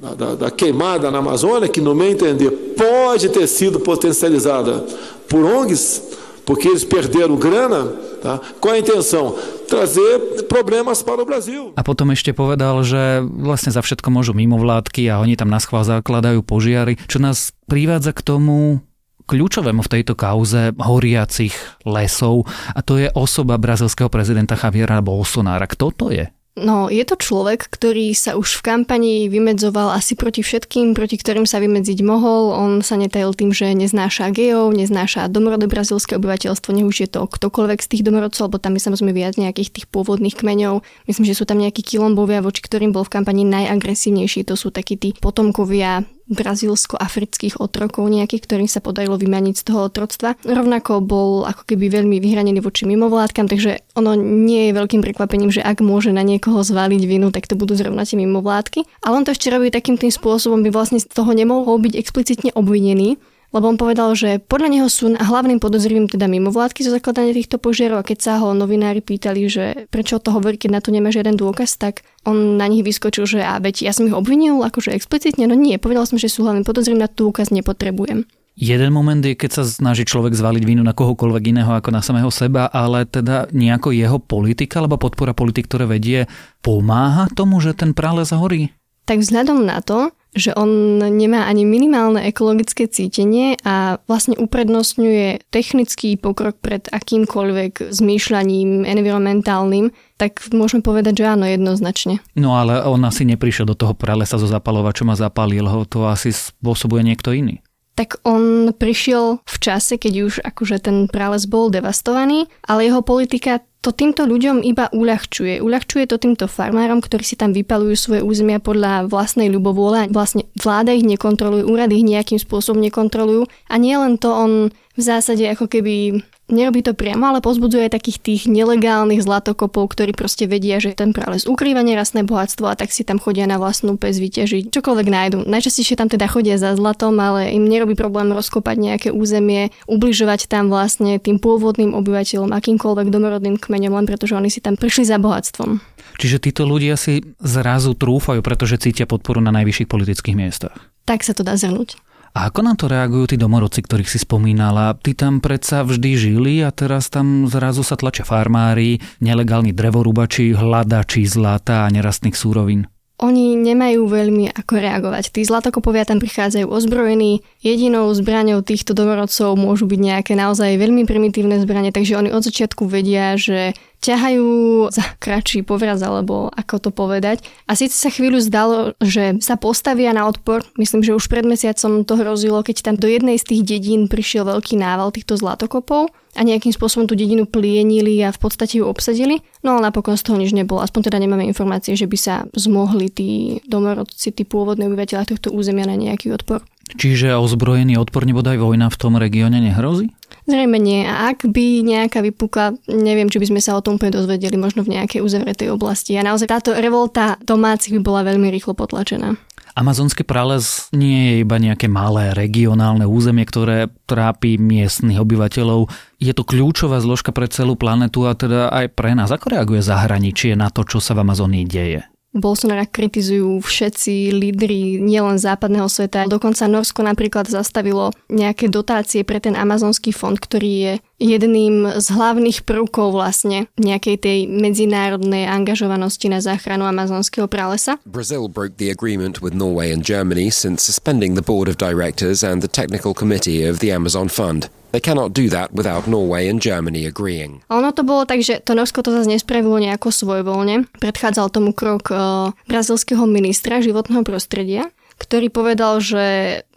da, 0.00 0.14
da, 0.16 0.28
da, 0.34 0.50
queimada 0.50 1.10
na 1.10 1.20
Amazônia, 1.20 1.68
que 1.68 1.76
no 1.76 1.94
meu 1.94 2.08
entender 2.08 2.48
pode 2.72 3.28
ter 3.28 3.46
sido 3.46 3.80
potencializada 3.80 4.80
por 5.28 5.44
ONGs, 5.44 6.19
porque 6.50 6.66
eles 6.66 6.82
perderam 6.82 7.38
grana, 7.38 7.94
tá? 8.18 8.42
qual 8.58 8.74
a 8.74 8.78
intenção? 8.82 9.38
Trazer 9.70 10.42
problémas 10.50 10.98
para 10.98 11.22
o 11.22 11.24
Brasil. 11.24 11.70
A 11.78 11.86
potom 11.86 12.10
ešte 12.10 12.34
povedal, 12.34 12.82
že 12.82 13.22
vlastne 13.22 13.70
za 13.70 13.78
všetko 13.78 14.10
môžu 14.10 14.34
mimovládky 14.34 15.06
a 15.14 15.22
oni 15.22 15.38
tam 15.38 15.46
na 15.46 15.62
schvál 15.62 15.86
zakladajú 15.86 16.42
požiary, 16.42 16.98
čo 17.06 17.22
nás 17.22 17.54
privádza 17.70 18.10
k 18.10 18.26
tomu, 18.26 18.82
kľúčovému 19.30 19.78
v 19.86 19.92
tejto 19.94 20.18
kauze 20.18 20.74
horiacich 20.74 21.54
lesov 21.86 22.50
a 22.74 22.82
to 22.82 22.98
je 22.98 23.06
osoba 23.14 23.54
brazilského 23.54 24.10
prezidenta 24.10 24.58
Javiera 24.58 24.98
Bolsonára. 24.98 25.70
Kto 25.70 25.94
to 25.94 26.06
je? 26.10 26.26
No, 26.60 26.92
je 26.92 27.00
to 27.08 27.16
človek, 27.16 27.72
ktorý 27.72 28.12
sa 28.12 28.36
už 28.36 28.60
v 28.60 28.64
kampani 28.68 29.14
vymedzoval 29.32 29.96
asi 29.96 30.12
proti 30.12 30.44
všetkým, 30.44 30.92
proti 30.92 31.16
ktorým 31.16 31.48
sa 31.48 31.56
vymedziť 31.56 32.04
mohol. 32.04 32.52
On 32.52 32.72
sa 32.84 33.00
netajil 33.00 33.32
tým, 33.32 33.48
že 33.48 33.72
neznáša 33.72 34.28
gejov, 34.28 34.76
neznáša 34.76 35.32
domorodé 35.32 35.64
brazilské 35.64 36.20
obyvateľstvo, 36.20 36.76
nech 36.76 36.84
už 36.84 36.96
je 37.00 37.08
to 37.08 37.24
ktokoľvek 37.24 37.80
z 37.80 37.88
tých 37.96 38.02
domorodcov, 38.04 38.52
lebo 38.52 38.60
tam 38.60 38.76
je 38.76 38.84
samozrejme 38.84 39.12
viac 39.16 39.40
nejakých 39.40 39.72
tých 39.72 39.86
pôvodných 39.88 40.36
kmeňov. 40.36 40.84
Myslím, 41.08 41.24
že 41.24 41.36
sú 41.40 41.48
tam 41.48 41.64
nejakí 41.64 41.80
kilombovia, 41.80 42.44
voči 42.44 42.60
ktorým 42.60 42.92
bol 42.92 43.08
v 43.08 43.16
kampani 43.16 43.48
najagresívnejší. 43.48 44.44
To 44.52 44.54
sú 44.54 44.68
takí 44.68 45.00
tí 45.00 45.16
potomkovia 45.16 46.04
brazílsko-afrických 46.30 47.58
otrokov 47.58 48.06
nejakých, 48.06 48.46
ktorým 48.46 48.68
sa 48.70 48.78
podarilo 48.78 49.18
vymaniť 49.18 49.54
z 49.60 49.64
toho 49.66 49.90
otroctva. 49.90 50.38
Rovnako 50.46 51.02
bol 51.02 51.30
ako 51.44 51.66
keby 51.66 51.90
veľmi 51.90 52.22
vyhranený 52.22 52.62
voči 52.62 52.86
mimovládkam, 52.86 53.50
takže 53.50 53.82
ono 53.98 54.14
nie 54.16 54.70
je 54.70 54.76
veľkým 54.78 55.02
prekvapením, 55.02 55.50
že 55.50 55.60
ak 55.60 55.82
môže 55.82 56.14
na 56.14 56.22
niekoho 56.22 56.62
zvaliť 56.62 57.02
vinu, 57.04 57.34
tak 57.34 57.50
to 57.50 57.58
budú 57.58 57.74
zrovna 57.74 58.06
tie 58.06 58.16
mimovládky. 58.16 58.86
Ale 59.02 59.18
on 59.18 59.26
to 59.26 59.34
ešte 59.34 59.50
robí 59.50 59.74
takým 59.74 59.98
tým 59.98 60.14
spôsobom, 60.14 60.62
by 60.62 60.70
vlastne 60.70 61.02
z 61.02 61.10
toho 61.10 61.34
nemohol 61.34 61.82
byť 61.82 61.98
explicitne 61.98 62.50
obvinený, 62.54 63.18
lebo 63.50 63.66
on 63.66 63.78
povedal, 63.78 64.14
že 64.14 64.38
podľa 64.38 64.68
neho 64.70 64.86
sú 64.86 65.10
hlavným 65.14 65.58
podozrivým 65.58 66.06
teda 66.06 66.30
mimovládky 66.30 66.86
zo 66.86 66.94
zakladania 66.94 67.34
týchto 67.34 67.58
požiarov 67.58 68.02
a 68.02 68.06
keď 68.06 68.18
sa 68.22 68.32
ho 68.38 68.54
novinári 68.54 69.02
pýtali, 69.02 69.50
že 69.50 69.64
prečo 69.90 70.22
to 70.22 70.30
hovorí, 70.30 70.54
keď 70.54 70.70
na 70.78 70.80
to 70.82 70.94
nemá 70.94 71.10
žiaden 71.10 71.34
dôkaz, 71.34 71.74
tak 71.78 72.06
on 72.22 72.56
na 72.56 72.70
nich 72.70 72.86
vyskočil, 72.86 73.26
že 73.26 73.42
a 73.42 73.58
veď 73.58 73.90
ja 73.90 73.92
som 73.94 74.06
ich 74.06 74.14
obvinil, 74.14 74.62
akože 74.62 74.94
explicitne, 74.94 75.50
no 75.50 75.58
nie, 75.58 75.78
povedal 75.82 76.06
som, 76.06 76.16
že 76.16 76.30
sú 76.30 76.46
hlavným 76.46 76.62
podozrivým, 76.62 77.02
na 77.02 77.10
dôkaz 77.10 77.50
nepotrebujem. 77.50 78.26
Jeden 78.60 78.92
moment 78.92 79.24
je, 79.24 79.32
keď 79.32 79.50
sa 79.56 79.64
snaží 79.64 80.04
človek 80.04 80.36
zvaliť 80.36 80.62
vinu 80.68 80.84
na 80.84 80.92
kohokoľvek 80.92 81.42
iného 81.48 81.72
ako 81.72 81.96
na 81.96 82.04
samého 82.04 82.28
seba, 82.28 82.68
ale 82.68 83.08
teda 83.08 83.48
nejako 83.56 83.88
jeho 83.94 84.20
politika 84.20 84.84
alebo 84.84 85.00
podpora 85.00 85.32
politik, 85.32 85.64
ktoré 85.64 85.88
vedie, 85.88 86.28
pomáha 86.60 87.30
tomu, 87.32 87.56
že 87.64 87.72
ten 87.72 87.96
prales 87.96 88.36
horí? 88.36 88.68
Tak 89.08 89.24
vzhľadom 89.24 89.64
na 89.64 89.80
to, 89.80 90.12
že 90.30 90.54
on 90.54 91.02
nemá 91.02 91.50
ani 91.50 91.66
minimálne 91.66 92.22
ekologické 92.22 92.86
cítenie 92.86 93.58
a 93.66 93.98
vlastne 94.06 94.38
uprednostňuje 94.38 95.50
technický 95.50 96.14
pokrok 96.14 96.62
pred 96.62 96.86
akýmkoľvek 96.86 97.90
zmýšľaním 97.90 98.86
environmentálnym, 98.86 99.90
tak 100.14 100.46
môžeme 100.54 100.86
povedať, 100.86 101.24
že 101.24 101.34
áno, 101.34 101.48
jednoznačne. 101.50 102.22
No 102.38 102.54
ale 102.54 102.78
on 102.86 103.02
asi 103.02 103.26
neprišiel 103.26 103.66
do 103.66 103.74
toho 103.74 103.96
pralesa 103.96 104.38
zo 104.38 104.46
zapalovačom 104.46 105.10
a 105.10 105.18
zapálil 105.18 105.66
ho, 105.66 105.82
to 105.82 106.06
asi 106.06 106.30
spôsobuje 106.30 107.02
niekto 107.02 107.34
iný 107.34 107.58
tak 108.00 108.16
on 108.24 108.72
prišiel 108.72 109.44
v 109.44 109.56
čase, 109.60 110.00
keď 110.00 110.14
už 110.24 110.34
akože 110.40 110.88
ten 110.88 111.04
prales 111.04 111.44
bol 111.44 111.68
devastovaný, 111.68 112.48
ale 112.64 112.88
jeho 112.88 113.04
politika 113.04 113.60
to 113.80 113.96
týmto 113.96 114.28
ľuďom 114.28 114.60
iba 114.60 114.92
uľahčuje. 114.92 115.64
Uľahčuje 115.64 116.04
to 116.04 116.20
týmto 116.20 116.44
farmárom, 116.44 117.00
ktorí 117.00 117.24
si 117.24 117.32
tam 117.32 117.56
vypalujú 117.56 117.96
svoje 117.96 118.20
územia 118.20 118.60
podľa 118.60 119.08
vlastnej 119.08 119.48
ľubovôle. 119.48 120.12
Vlastne 120.12 120.44
vláda 120.60 120.92
ich 120.92 121.04
nekontroluje, 121.04 121.64
úrady 121.64 122.04
ich 122.04 122.08
nejakým 122.08 122.36
spôsobom 122.36 122.76
nekontrolujú. 122.84 123.48
A 123.72 123.74
nie 123.80 123.96
len 123.96 124.20
to, 124.20 124.28
on 124.36 124.52
v 125.00 125.08
zásade 125.08 125.44
ako 125.48 125.66
keby 125.66 126.20
nerobí 126.52 126.84
to 126.84 126.92
priamo, 126.92 127.30
ale 127.30 127.40
pozbudzuje 127.40 127.88
takých 127.88 128.18
tých 128.20 128.42
nelegálnych 128.50 129.22
zlatokopov, 129.24 129.96
ktorí 129.96 130.12
proste 130.12 130.44
vedia, 130.44 130.82
že 130.82 130.92
ten 130.92 131.14
prales 131.16 131.46
ukrýva 131.46 131.80
nerastné 131.80 132.26
bohatstvo 132.26 132.68
a 132.68 132.76
tak 132.76 132.92
si 132.92 133.06
tam 133.06 133.16
chodia 133.16 133.48
na 133.48 133.56
vlastnú 133.56 133.96
pes 133.96 134.18
vyťažiť. 134.18 134.68
Čokoľvek 134.74 135.08
nájdu. 135.08 135.38
Najčastejšie 135.46 135.96
tam 135.96 136.10
teda 136.10 136.26
chodia 136.28 136.60
za 136.60 136.74
zlatom, 136.76 137.16
ale 137.16 137.54
im 137.54 137.64
nerobí 137.64 137.94
problém 137.94 138.34
rozkopať 138.34 138.76
nejaké 138.76 139.08
územie, 139.14 139.72
ubližovať 139.86 140.50
tam 140.50 140.68
vlastne 140.68 141.16
tým 141.22 141.40
pôvodným 141.40 141.96
obyvateľom, 141.96 142.50
akýmkoľvek 142.50 143.08
domorodným 143.08 143.56
kmeňom, 143.56 143.96
len 143.96 144.06
pretože 144.10 144.36
oni 144.36 144.50
si 144.52 144.60
tam 144.60 144.74
prišli 144.76 145.08
za 145.08 145.16
bohatstvom. 145.16 145.80
Čiže 146.20 146.42
títo 146.42 146.68
ľudia 146.68 147.00
si 147.00 147.24
zrazu 147.40 147.96
trúfajú, 147.96 148.44
pretože 148.44 148.76
cítia 148.76 149.08
podporu 149.08 149.40
na 149.40 149.54
najvyšších 149.54 149.88
politických 149.88 150.36
miestach. 150.36 150.76
Tak 151.08 151.24
sa 151.24 151.32
to 151.32 151.40
dá 151.40 151.56
zhrnúť. 151.56 151.96
A 152.30 152.46
ako 152.46 152.62
na 152.62 152.78
to 152.78 152.86
reagujú 152.86 153.34
tí 153.34 153.36
domorodci, 153.36 153.82
ktorých 153.82 154.06
si 154.06 154.22
spomínala? 154.22 154.94
Tí 154.94 155.18
tam 155.18 155.42
predsa 155.42 155.82
vždy 155.82 156.10
žili 156.14 156.54
a 156.62 156.70
teraz 156.70 157.10
tam 157.10 157.50
zrazu 157.50 157.82
sa 157.82 157.98
tlačia 157.98 158.22
farmári, 158.22 159.02
nelegálni 159.18 159.74
drevorúbači, 159.74 160.54
hľadači 160.54 161.26
zlata 161.26 161.84
a 161.84 161.90
nerastných 161.90 162.38
súrovín. 162.38 162.86
oni 163.20 163.52
nemajú 163.52 164.08
veľmi 164.08 164.48
ako 164.56 164.74
reagovať. 164.80 165.36
Tí 165.36 165.44
zlatokopovia 165.44 166.08
tam 166.08 166.24
prichádzajú 166.24 166.64
ozbrojení, 166.64 167.44
jedinou 167.60 168.08
zbraňou 168.16 168.64
týchto 168.64 168.96
domorodcov 168.96 169.60
môžu 169.60 169.84
byť 169.84 170.00
nejaké 170.00 170.32
naozaj 170.32 170.80
veľmi 170.80 171.04
primitívne 171.04 171.60
zbranie, 171.60 171.92
takže 171.92 172.16
oni 172.16 172.32
od 172.32 172.40
začiatku 172.40 172.88
vedia, 172.88 173.36
že 173.36 173.76
ťahajú 174.00 174.48
za 174.88 175.04
kratší 175.20 175.62
povraz, 175.62 176.00
alebo 176.00 176.48
ako 176.52 176.88
to 176.88 176.90
povedať. 176.90 177.44
A 177.68 177.76
síce 177.76 177.92
sa 177.92 178.08
chvíľu 178.08 178.40
zdalo, 178.40 178.96
že 178.98 179.36
sa 179.44 179.60
postavia 179.60 180.16
na 180.16 180.24
odpor. 180.24 180.64
Myslím, 180.80 181.04
že 181.04 181.12
už 181.12 181.28
pred 181.28 181.44
mesiacom 181.44 182.02
to 182.08 182.16
hrozilo, 182.16 182.64
keď 182.64 182.76
tam 182.80 182.96
do 182.96 183.06
jednej 183.06 183.36
z 183.36 183.44
tých 183.44 183.62
dedín 183.62 184.08
prišiel 184.08 184.48
veľký 184.48 184.80
nával 184.80 185.12
týchto 185.12 185.36
zlatokopov 185.36 186.08
a 186.34 186.40
nejakým 186.40 186.72
spôsobom 186.72 187.04
tú 187.04 187.18
dedinu 187.18 187.44
plienili 187.44 188.22
a 188.24 188.32
v 188.32 188.40
podstate 188.40 188.80
ju 188.80 188.88
obsadili. 188.88 189.44
No 189.60 189.76
ale 189.76 189.92
napokon 189.92 190.16
z 190.16 190.24
toho 190.24 190.40
nič 190.40 190.56
nebolo. 190.56 190.80
Aspoň 190.80 191.12
teda 191.12 191.20
nemáme 191.20 191.44
informácie, 191.44 191.92
že 191.92 192.08
by 192.08 192.18
sa 192.18 192.34
zmohli 192.56 193.12
tí 193.12 193.60
domorodci, 193.68 194.32
tí 194.32 194.48
pôvodní 194.48 194.88
obyvateľa 194.88 195.28
tohto 195.28 195.52
územia 195.52 195.84
na 195.84 195.98
nejaký 195.98 196.32
odpor. 196.32 196.64
Čiže 196.96 197.38
ozbrojený 197.38 197.98
odpor 198.00 198.26
nebodaj 198.26 198.58
vojna 198.58 198.90
v 198.90 198.98
tom 198.98 199.14
regióne 199.20 199.62
nehrozí? 199.62 200.10
Zrejme 200.50 200.78
nie. 200.82 201.06
A 201.06 201.30
ak 201.30 201.46
by 201.46 201.86
nejaká 201.86 202.24
vypukla, 202.24 202.74
neviem, 202.90 203.30
či 203.30 203.38
by 203.38 203.46
sme 203.54 203.60
sa 203.62 203.78
o 203.78 203.84
tom 203.84 204.00
úplne 204.00 204.18
dozvedeli, 204.18 204.58
možno 204.58 204.82
v 204.82 204.98
nejakej 204.98 205.22
uzavretej 205.22 205.70
oblasti. 205.70 206.18
A 206.18 206.26
naozaj 206.26 206.50
táto 206.50 206.70
revolta 206.74 207.38
domácich 207.44 207.94
by 207.98 208.00
bola 208.02 208.20
veľmi 208.26 208.50
rýchlo 208.50 208.74
potlačená. 208.74 209.38
Amazonský 209.78 210.26
prales 210.26 210.90
nie 210.90 211.30
je 211.30 211.34
iba 211.46 211.56
nejaké 211.56 211.86
malé 211.86 212.34
regionálne 212.34 213.06
územie, 213.06 213.46
ktoré 213.46 213.86
trápi 214.10 214.58
miestnych 214.58 215.22
obyvateľov. 215.22 215.86
Je 216.18 216.34
to 216.34 216.42
kľúčová 216.42 216.98
zložka 216.98 217.30
pre 217.30 217.46
celú 217.46 217.78
planetu 217.78 218.26
a 218.26 218.34
teda 218.34 218.74
aj 218.74 218.90
pre 218.98 219.14
nás. 219.14 219.30
Ako 219.30 219.54
reaguje 219.54 219.80
zahraničie 219.80 220.58
na 220.58 220.74
to, 220.74 220.82
čo 220.82 220.98
sa 220.98 221.14
v 221.14 221.22
Amazónii 221.22 221.64
deje? 221.70 222.02
Bolsonara 222.30 222.86
kritizujú 222.86 223.58
všetci 223.58 224.30
lídry 224.30 225.02
nielen 225.02 225.42
západného 225.42 225.90
sveta. 225.90 226.30
Dokonca 226.30 226.70
Norsko 226.70 227.02
napríklad 227.02 227.50
zastavilo 227.50 228.14
nejaké 228.30 228.70
dotácie 228.70 229.26
pre 229.26 229.42
ten 229.42 229.58
amazonský 229.58 230.14
fond, 230.14 230.38
ktorý 230.38 230.70
je 230.70 230.92
jedným 231.18 231.98
z 231.98 232.06
hlavných 232.06 232.62
prvkov 232.62 233.18
vlastne 233.18 233.66
nejakej 233.76 234.16
tej 234.22 234.38
medzinárodnej 234.46 235.50
angažovanosti 235.50 236.30
na 236.30 236.38
záchranu 236.38 236.86
amazonského 236.86 237.50
pralesa. 237.50 237.98
Brazil 238.06 238.46
broke 238.46 238.78
the 238.78 238.94
agreement 238.94 239.42
with 239.42 239.50
Norway 239.50 239.90
and 239.90 240.06
Germany 240.06 240.54
since 240.54 240.86
suspending 240.86 241.34
the 241.34 241.44
board 241.44 241.66
of 241.66 241.82
directors 241.82 242.46
and 242.46 242.62
the 242.62 242.70
technical 242.70 243.10
committee 243.10 243.66
of 243.66 243.82
the 243.82 243.90
Amazon 243.90 244.30
Fund. 244.30 244.70
They 244.90 244.98
cannot 244.98 245.30
do 245.30 245.46
that 245.54 245.70
without 245.70 246.10
Norway 246.10 246.50
and 246.50 246.58
Germany 246.58 247.06
agreeing. 247.06 247.62
Ono 247.70 247.94
to 247.94 248.02
bolo 248.02 248.26
tak, 248.26 248.42
že 248.42 248.58
to 248.66 248.74
Norsko 248.74 249.06
to 249.06 249.14
zase 249.14 249.30
nespravilo 249.30 249.78
nejako 249.78 250.10
svojvoľne. 250.10 250.90
Predchádzal 250.98 251.46
tomu 251.54 251.70
krok 251.70 252.10
uh, 252.10 252.50
brazilského 252.66 253.22
ministra 253.30 253.78
životného 253.78 254.26
prostredia, 254.26 254.90
ktorý 255.20 255.52
povedal, 255.52 256.00
že 256.00 256.24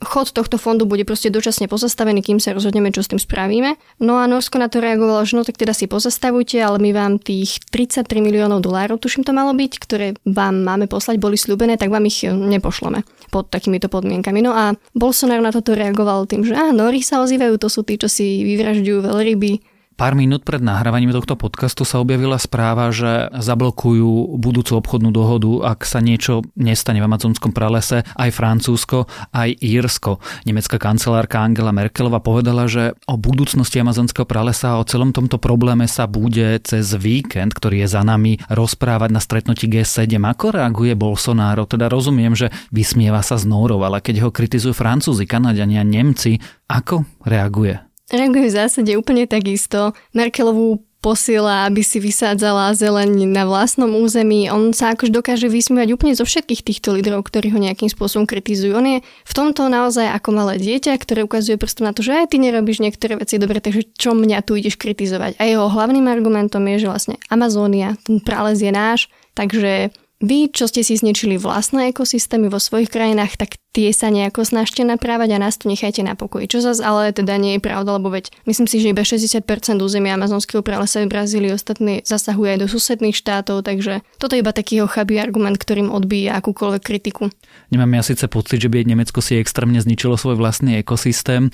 chod 0.04 0.36
tohto 0.36 0.60
fondu 0.60 0.84
bude 0.84 1.08
proste 1.08 1.32
dočasne 1.32 1.72
pozastavený, 1.72 2.20
kým 2.20 2.44
sa 2.44 2.52
rozhodneme, 2.52 2.92
čo 2.92 3.00
s 3.00 3.08
tým 3.08 3.18
spravíme. 3.24 3.80
No 4.04 4.20
a 4.20 4.28
Norsko 4.28 4.60
na 4.60 4.68
to 4.68 4.84
reagovalo, 4.84 5.24
že 5.24 5.40
no 5.40 5.48
tak 5.48 5.56
teda 5.56 5.72
si 5.72 5.88
pozastavujte, 5.88 6.60
ale 6.60 6.84
my 6.84 6.92
vám 6.92 7.14
tých 7.24 7.64
33 7.72 8.20
miliónov 8.20 8.60
dolárov, 8.60 9.00
tuším 9.00 9.24
to 9.24 9.32
malo 9.32 9.56
byť, 9.56 9.72
ktoré 9.80 10.08
vám 10.28 10.68
máme 10.68 10.92
poslať, 10.92 11.24
boli 11.24 11.40
slúbené, 11.40 11.80
tak 11.80 11.88
vám 11.88 12.04
ich 12.04 12.28
nepošleme 12.28 13.08
pod 13.32 13.48
takýmito 13.48 13.88
podmienkami. 13.88 14.44
No 14.44 14.52
a 14.52 14.76
Bolsonaro 14.92 15.40
na 15.40 15.56
toto 15.56 15.72
reagoval 15.72 16.28
tým, 16.28 16.44
že 16.44 16.52
á, 16.52 16.76
Nori 16.76 17.00
sa 17.00 17.24
ozývajú, 17.24 17.56
to 17.56 17.72
sú 17.72 17.88
tí, 17.88 17.96
čo 17.96 18.12
si 18.12 18.44
vyvražďujú 18.44 19.00
veľryby, 19.08 19.73
Pár 19.94 20.18
minút 20.18 20.42
pred 20.42 20.58
nahrávaním 20.58 21.14
tohto 21.14 21.38
podcastu 21.38 21.86
sa 21.86 22.02
objavila 22.02 22.42
správa, 22.42 22.90
že 22.90 23.30
zablokujú 23.30 24.42
budúcu 24.42 24.82
obchodnú 24.82 25.14
dohodu, 25.14 25.70
ak 25.70 25.86
sa 25.86 26.02
niečo 26.02 26.42
nestane 26.58 26.98
v 26.98 27.06
amazonskom 27.06 27.54
pralese, 27.54 28.02
aj 28.18 28.30
Francúzsko, 28.34 29.06
aj 29.30 29.54
Írsko. 29.62 30.18
Nemecká 30.50 30.82
kancelárka 30.82 31.46
Angela 31.46 31.70
Merkelová 31.70 32.26
povedala, 32.26 32.66
že 32.66 32.98
o 33.06 33.22
budúcnosti 33.22 33.78
amazonského 33.78 34.26
pralesa 34.26 34.74
a 34.74 34.82
o 34.82 34.88
celom 34.90 35.14
tomto 35.14 35.38
probléme 35.38 35.86
sa 35.86 36.10
bude 36.10 36.58
cez 36.66 36.90
víkend, 36.98 37.54
ktorý 37.54 37.86
je 37.86 37.94
za 37.94 38.02
nami, 38.02 38.42
rozprávať 38.50 39.10
na 39.14 39.22
stretnutí 39.22 39.70
G7. 39.70 40.10
Ako 40.18 40.58
reaguje 40.58 40.98
Bolsonaro? 40.98 41.70
Teda 41.70 41.86
rozumiem, 41.86 42.34
že 42.34 42.50
vysmieva 42.74 43.22
sa 43.22 43.38
z 43.38 43.46
Nórov, 43.46 43.86
ale 43.86 44.02
keď 44.02 44.26
ho 44.26 44.34
kritizujú 44.34 44.74
Francúzi, 44.74 45.30
Kanadiania, 45.30 45.86
Nemci, 45.86 46.42
ako 46.66 47.06
reaguje? 47.30 47.93
Reaguje 48.14 48.54
v 48.54 48.58
zásade 48.62 48.94
úplne 48.94 49.26
takisto. 49.26 49.98
Merkelovú 50.14 50.86
posiela, 51.02 51.66
aby 51.68 51.82
si 51.84 51.98
vysádzala 52.00 52.78
zeleň 52.78 53.28
na 53.28 53.44
vlastnom 53.44 53.90
území. 53.90 54.48
On 54.54 54.72
sa 54.72 54.94
akož 54.94 55.12
dokáže 55.12 55.50
vysmievať 55.50 55.98
úplne 55.98 56.14
zo 56.16 56.24
všetkých 56.24 56.62
týchto 56.62 56.94
lídrov, 56.94 57.26
ktorí 57.26 57.52
ho 57.52 57.60
nejakým 57.60 57.92
spôsobom 57.92 58.30
kritizujú. 58.30 58.78
On 58.78 58.86
je 58.86 59.04
v 59.04 59.34
tomto 59.34 59.68
naozaj 59.68 60.14
ako 60.14 60.30
malé 60.30 60.62
dieťa, 60.62 60.96
ktoré 60.96 61.26
ukazuje 61.26 61.60
prstom 61.60 61.90
na 61.90 61.94
to, 61.98 62.06
že 62.06 62.24
aj 62.24 62.32
ty 62.32 62.40
nerobíš 62.40 62.80
niektoré 62.80 63.20
veci 63.20 63.36
dobre, 63.42 63.60
takže 63.60 63.84
čo 63.98 64.16
mňa 64.16 64.46
tu 64.46 64.56
ideš 64.56 64.80
kritizovať. 64.80 65.42
A 65.42 65.50
jeho 65.50 65.68
hlavným 65.68 66.08
argumentom 66.08 66.64
je, 66.72 66.86
že 66.86 66.88
vlastne 66.88 67.16
Amazónia, 67.28 68.00
ten 68.06 68.22
prales 68.24 68.64
je 68.64 68.72
náš, 68.72 69.12
takže 69.36 69.90
vy, 70.24 70.48
čo 70.56 70.72
ste 70.72 70.88
si 70.88 70.96
zničili 70.96 71.36
vlastné 71.36 71.92
ekosystémy 71.92 72.48
vo 72.48 72.56
svojich 72.56 72.88
krajinách, 72.88 73.36
tak 73.36 73.60
tie 73.76 73.92
sa 73.92 74.08
nejako 74.08 74.48
snažte 74.48 74.88
naprávať 74.88 75.36
a 75.36 75.44
nás 75.44 75.60
tu 75.60 75.68
nechajte 75.68 76.00
na 76.00 76.16
pokoji. 76.16 76.48
Čo 76.48 76.64
zase 76.64 76.80
ale 76.80 77.12
teda 77.12 77.36
nie 77.36 77.60
je 77.60 77.62
pravda, 77.62 78.00
lebo 78.00 78.08
veď 78.08 78.32
myslím 78.48 78.72
si, 78.72 78.80
že 78.80 78.96
iba 78.96 79.04
60% 79.04 79.44
územia 79.84 80.16
amazonského 80.16 80.64
pralesa 80.64 81.04
v 81.04 81.12
Brazílii 81.12 81.52
ostatní 81.52 82.00
zasahuje 82.08 82.56
aj 82.56 82.60
do 82.64 82.68
susedných 82.72 83.20
štátov, 83.20 83.68
takže 83.68 84.00
toto 84.16 84.40
je 84.40 84.42
iba 84.46 84.56
taký 84.56 84.80
chabý 84.88 85.20
argument, 85.20 85.60
ktorým 85.60 85.92
odbíja 85.92 86.40
akúkoľvek 86.40 86.82
kritiku. 86.86 87.28
Nemám 87.74 88.00
ja 88.00 88.04
síce 88.06 88.30
pocit, 88.32 88.64
že 88.64 88.72
by 88.72 88.88
Nemecko 88.88 89.20
si 89.20 89.36
extrémne 89.36 89.84
zničilo 89.84 90.16
svoj 90.16 90.40
vlastný 90.40 90.80
ekosystém, 90.80 91.52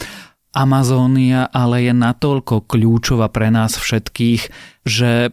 Amazónia 0.50 1.46
ale 1.46 1.86
je 1.86 1.94
natoľko 1.94 2.66
kľúčová 2.66 3.30
pre 3.30 3.54
nás 3.54 3.78
všetkých, 3.78 4.50
že 4.82 5.30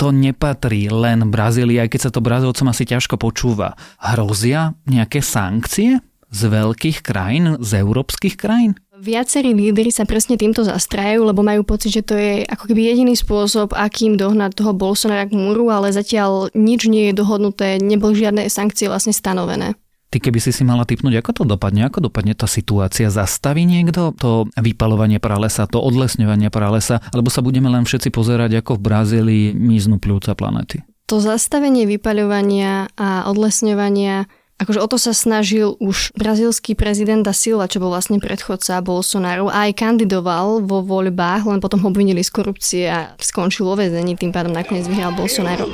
to 0.00 0.08
nepatrí 0.16 0.88
len 0.88 1.28
Brazílii, 1.28 1.84
aj 1.84 1.92
keď 1.92 2.00
sa 2.08 2.10
to 2.10 2.24
Brazílcom 2.24 2.72
asi 2.72 2.88
ťažko 2.88 3.20
počúva. 3.20 3.76
Hrozia 4.00 4.72
nejaké 4.88 5.20
sankcie 5.20 6.00
z 6.32 6.40
veľkých 6.48 7.04
krajín, 7.04 7.60
z 7.60 7.84
európskych 7.84 8.40
krajín? 8.40 8.80
Viacerí 8.96 9.52
lídry 9.52 9.92
sa 9.92 10.08
presne 10.08 10.40
týmto 10.40 10.64
zastrajú, 10.64 11.24
lebo 11.24 11.44
majú 11.44 11.64
pocit, 11.68 11.92
že 11.92 12.04
to 12.04 12.16
je 12.16 12.44
ako 12.48 12.72
keby 12.72 12.92
jediný 12.92 13.12
spôsob, 13.16 13.76
akým 13.76 14.16
dohnať 14.16 14.56
toho 14.56 14.72
Bolsonara 14.72 15.28
k 15.28 15.36
múru, 15.36 15.68
ale 15.68 15.92
zatiaľ 15.92 16.48
nič 16.56 16.88
nie 16.88 17.12
je 17.12 17.16
dohodnuté, 17.20 17.76
neboli 17.80 18.24
žiadne 18.24 18.48
sankcie 18.48 18.88
vlastne 18.88 19.12
stanovené. 19.12 19.76
Ty 20.10 20.18
keby 20.18 20.42
si 20.42 20.50
si 20.50 20.66
mala 20.66 20.82
typnúť, 20.82 21.22
ako 21.22 21.30
to 21.30 21.42
dopadne, 21.46 21.86
ako 21.86 22.10
dopadne 22.10 22.34
tá 22.34 22.50
situácia, 22.50 23.14
zastaví 23.14 23.62
niekto 23.62 24.10
to 24.18 24.50
vypalovanie 24.58 25.22
pralesa, 25.22 25.70
to 25.70 25.78
odlesňovanie 25.78 26.50
pralesa, 26.50 26.98
alebo 27.14 27.30
sa 27.30 27.46
budeme 27.46 27.70
len 27.70 27.86
všetci 27.86 28.10
pozerať, 28.10 28.58
ako 28.58 28.74
v 28.74 28.84
Brazílii 28.90 29.44
míznu 29.54 30.02
pľúca 30.02 30.34
planety? 30.34 30.82
To 31.06 31.22
zastavenie 31.22 31.86
vypaľovania 31.86 32.90
a 32.98 33.30
odlesňovania 33.30 34.26
Akože 34.60 34.76
o 34.76 34.88
to 34.92 35.00
sa 35.00 35.16
snažil 35.16 35.72
už 35.80 36.12
brazílsky 36.12 36.76
prezident 36.76 37.24
da 37.24 37.32
Silva, 37.32 37.64
čo 37.64 37.80
bol 37.80 37.96
vlastne 37.96 38.20
predchodca 38.20 38.84
Bolsonaro 38.84 39.48
a 39.48 39.64
aj 39.64 39.72
kandidoval 39.72 40.68
vo 40.68 40.84
voľbách, 40.84 41.48
len 41.48 41.64
potom 41.64 41.80
ho 41.80 41.88
obvinili 41.88 42.20
z 42.20 42.28
korupcie 42.28 42.84
a 42.84 43.16
skončil 43.16 43.64
vo 43.64 43.72
väzení, 43.72 44.20
tým 44.20 44.36
pádom 44.36 44.52
nakoniec 44.52 44.84
vyhral 44.84 45.16
Bolsonaro. 45.16 45.64
E. 45.64 45.72